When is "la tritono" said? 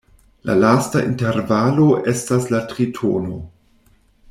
2.55-3.39